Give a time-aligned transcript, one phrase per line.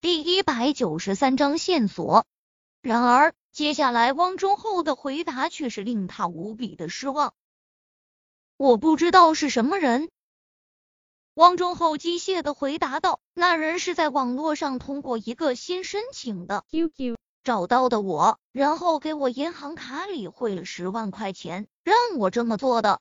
[0.00, 2.24] 第一百九十三章线索。
[2.80, 7.34] 然而，接下来汪忠厚的回答却是令他无比的失望。
[8.56, 10.08] 我不知道是什么人。
[11.34, 23.00] 汪忠厚机械的回答道：“那人是在网络上通过一个新申请的 QQ 找到的我，然后给我银行卡里汇了十万块钱，让我这么做的。”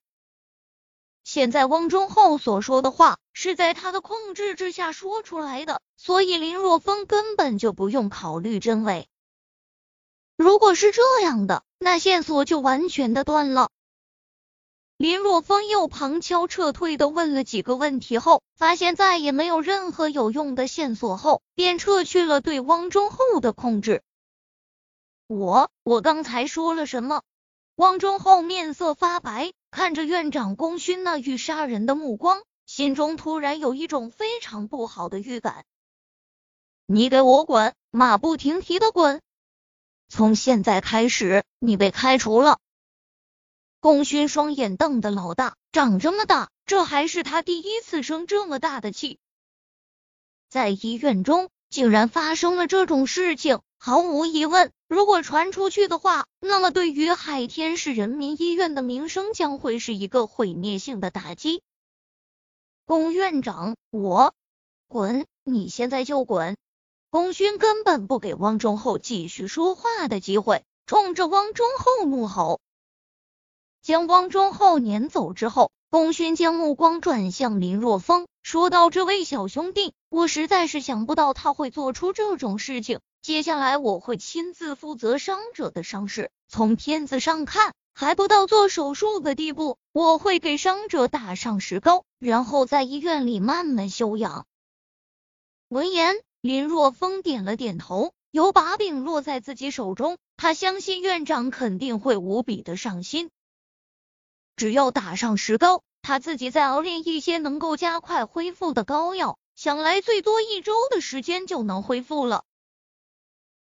[1.28, 9.10] 现在汪忠厚所说的话是在他的控制之下说出来的，所以林若风根本就不用考虑真伪。
[10.38, 13.70] 如果是这样的，那线索就完全的断了。
[14.96, 24.02] 林若风又旁敲侧退的问了几个问题后，发现再也没有任何有用的线索后，便撤去了对汪忠厚的控制。
[25.28, 27.22] 我我刚才说了什么？
[27.76, 29.52] 汪忠厚面色发白。
[29.70, 35.66] 看着院长功勋那欲杀人的目光，心中突然有一种非常不好的预感。
[36.86, 39.22] 你给我滚，马不停蹄的滚！
[40.10, 42.60] 从现在开始，你被开除了。
[43.80, 49.20] 功勋双眼瞪得老大，长这么大，这还是他第一次生这么大的气。
[50.50, 53.60] 在医院中，竟然发生了这种事情。
[53.78, 61.62] 毫无疑问，如果传出去的话，那么对于海天市人民医院的名声将会是一个毁灭性的打击。
[62.86, 64.34] 龚院长，我
[64.88, 66.56] 滚，你现在就滚！
[67.10, 72.62] 龚勋根本不给汪忠厚继续说话的机会，冲着汪忠厚怒吼。
[73.82, 86.32] 将汪忠厚撵走之后，龚勋将目光转向林若风，说道：“这位小兄弟，我实在是想不到他会做出这种事情。”接下来我会亲自负责伤者的伤势。
[86.48, 89.78] 从片子上看，还不到做手术的地步。
[89.92, 94.46] 我会给伤者打上石膏，然后在医院里慢慢休养。
[95.68, 98.14] 闻言，林若风点了点头。
[98.30, 103.32] 有把柄落在自己手中，他相信院长肯定会无比的上心。
[104.56, 112.44] 只要打上石膏，他自己再熬炼一些能够加快恢复的膏药，想来最多一周的时间就能恢复了。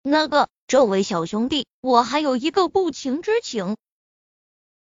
[0.03, 3.77] 那个，这位小兄弟，我还有一个不情之请。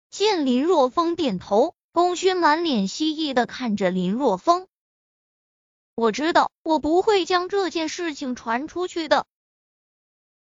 [0.08, 4.68] 见林若风点头，龚勋满脸希意的看着林若风。
[5.96, 9.26] 我知道，我不会将这件事情传出去的。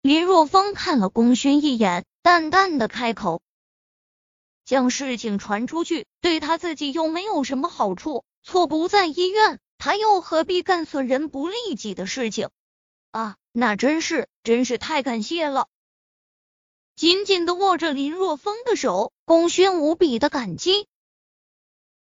[0.02, 3.42] 林若风看了龚勋一眼，淡淡的开口
[4.64, 8.24] ：“将事情传出去，对他自己又没有什么好处。
[8.44, 12.50] 错不在医院，他又何必干损人不利己的事情？”
[13.12, 15.68] 啊，那真是，真是太感谢了！
[16.96, 20.88] 紧紧的握着林若风的手，功勋无比的感激。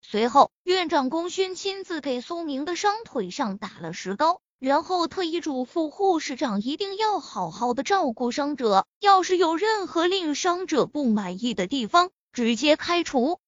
[0.04, 13.41] 随后，院长功勋亲自给苏明的伤腿上打了石膏，然后特意嘱咐护士长一定要好好的照顾伤者，要是有任何令伤者不满意的地方，直接开除。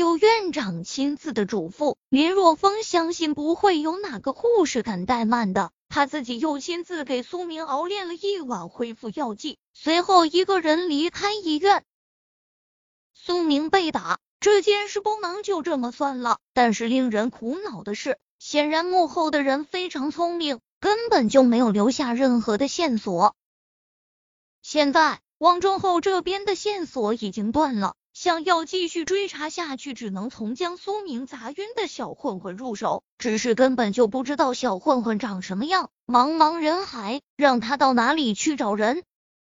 [0.00, 5.72] 有院长亲自的嘱咐，林若风相信不会有哪个护士敢怠慢的。
[5.90, 11.84] 他自己又亲自给苏明熬炼了一碗恢复药剂，随后一个人离开医院。
[13.12, 23.36] 苏明被打这件事不能就这么算了，但是令人苦恼的是，显然幕后的人非常聪明，根本就没有留下任何的线索。
[24.62, 27.96] 现在汪忠厚这边的线索已经断了。
[28.12, 33.02] 想要继续追查下去，只能从将苏明砸晕的小混混入手。
[33.18, 39.04] 只是根本就不知道小混混长什么样，茫茫人海，让他到哪里去找人？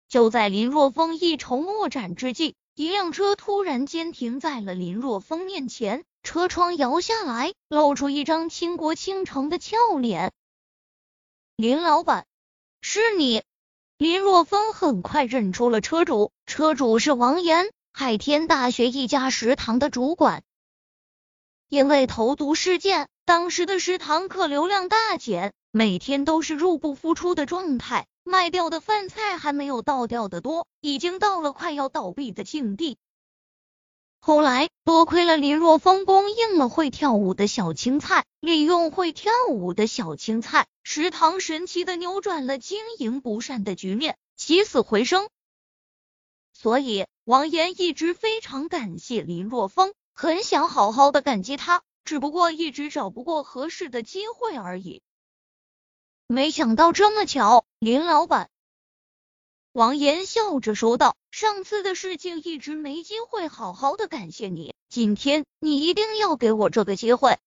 [0.08, 10.32] 就在林若风一筹莫展之际，一辆车突然间停在了林若风面前，车窗摇下来，露出一张倾国倾城的俏脸。
[11.56, 12.26] 林老板，
[12.80, 13.42] 是你？
[13.98, 17.70] 林若风很快认出了车主，车主是王岩。
[17.98, 20.42] 海天大学一家食堂的主管，
[21.70, 32.98] 因为投毒事件，当时的食堂客流量大减，每天都是入不敷出的状态，卖掉的饭菜还没有倒掉的多，已经到了快要倒闭的境地。
[34.20, 45.30] 后来多亏了林若风供应了会跳舞的小青菜，利用会跳舞的小青菜，食堂神奇的扭转了经营不善的局面，起死回生。
[46.56, 47.06] 所以。
[47.24, 55.02] 王岩一直非常感谢林若风，很想好好的感激他，只不过一直找不过合适的机会而已。
[56.28, 58.48] 没想到这么巧，林老板。
[59.72, 67.38] 王岩笑着说道：“上次的事情一直没机会好好的感谢你，今天你一定要给我这个机会。”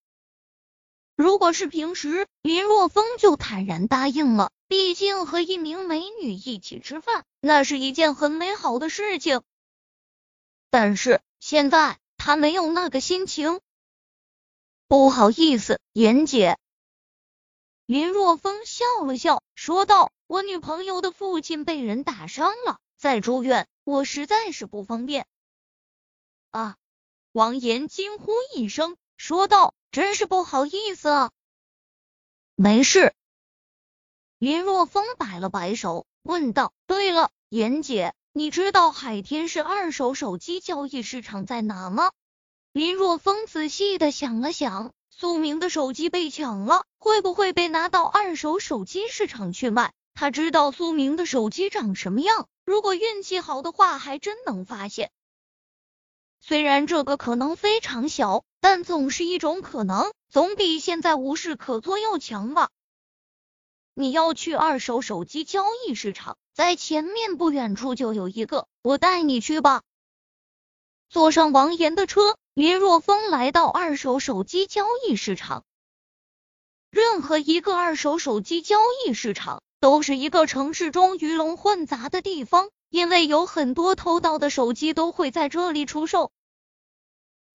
[1.20, 4.50] 如果是平时，林若风就坦然答应了。
[4.68, 9.42] 毕竟和一名美女一起吃饭，那是一件很美好的事情。
[10.70, 13.60] 但是现在他没有那个心情。
[14.88, 16.56] 不好意思，严姐。
[17.84, 25.26] 林若风笑了笑，说道：“我女朋友的父亲被人打伤了，在住院，我实在是不方便。”
[26.50, 26.78] 啊！
[27.32, 31.30] 王岩惊呼一声，说道：“真是不好意思。”
[32.56, 33.12] 没事。
[34.38, 42.12] 林若风摆了摆手，问道：“对了，严姐，你知道海天市二手手机交易市场在哪吗？”
[42.72, 44.94] 林若风仔细的想了想。
[45.10, 49.92] 苏明的手机被抢了，会不会被拿到二手手机市场去卖？
[50.14, 55.10] 他知道苏明的手机长什么样，如果运气好的话，还真能发现。
[56.40, 62.70] 虽然这个可能非常小，但总是一种可能，总比现在无事可做要强吧。
[63.94, 69.82] 你要去二手手机交易市场，在前面不远处就有一个，我带你去吧。
[71.08, 72.36] 坐上王岩的车。
[72.52, 75.64] 林若风来到二手手机交易市场。
[76.90, 78.76] 任何一个二手手机交
[79.06, 86.32] 易市场都是一个城市中鱼龙混杂的地方，因为有很多偷盗的手机都会在这里出售。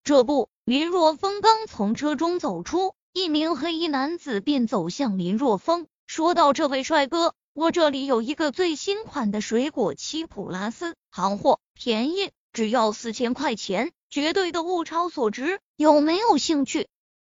[0.02, 16.88] 这不，林若风刚从车中走出，一名黑衣男子便走向林若风，说道：“这位帅哥，我这里有一个最新款的水果七普拉斯，行货，便宜，只要四千块钱。”绝对的物超所值，有没有兴趣？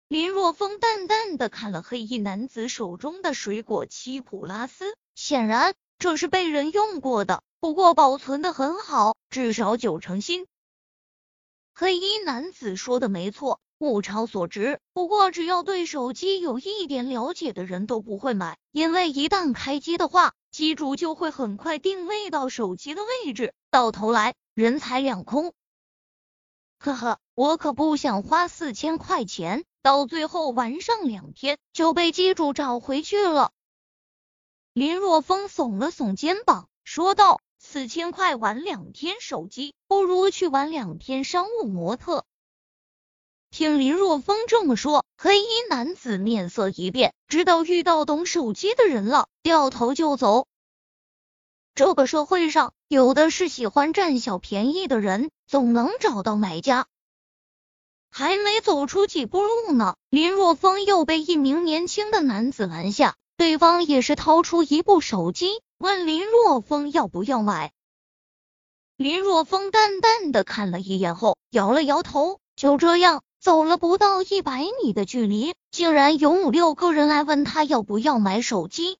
[0.08, 10.46] 林若风淡淡的看了黑衣男子手中的水果七普拉斯，显然这是被人用过的，不过保存的很好，至少九成新。
[11.74, 14.78] 黑衣男子说的没错，物超所值。
[14.92, 25.54] 不过只要对手机有一点了解的人都不会买，因为一旦开机的话，机主就会很快定位到手机的位置，到头来人财两空。
[26.78, 33.50] 呵呵，我可不想花四千块钱，到最后玩上两天就被机主找回去了。
[34.74, 37.40] 林若风耸了耸肩膀，说道
[37.72, 42.26] ：“四千块玩两天手机，不如去玩两天商务模特。”
[43.50, 50.46] 听林若风这么说，黑衣男子面色一变，知道遇到懂手机的人了，掉头就走。
[51.74, 56.86] 这个社会上，有的是喜欢占小便宜的人，总能找到买家。
[58.10, 63.16] 还没走出几步路呢，林若风又被一名年轻的男子拦下。
[63.38, 67.72] 对方也是掏出一部手机，问林若风要不要买。
[68.96, 72.38] 林若风淡淡的看了一眼后，摇了摇头。
[72.54, 78.96] 就这样，走了不到一百米的距离，竟然有五六个人来问他要不要买手机。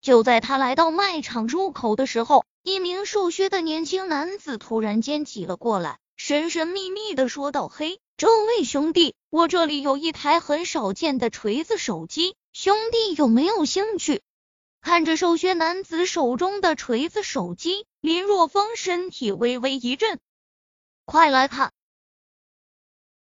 [0.00, 14.22] 就在他来到卖场入口的时候，一名瘦削的年轻男子突然间挤了过来，神神秘秘的说道：“嘿，这位兄弟，我这里有一台很少见的锤子手机，兄弟有没有兴趣？”
[14.80, 20.18] 看着瘦削男子手中的锤子手机，林若风身体微微一震，
[21.04, 21.72] 快来看，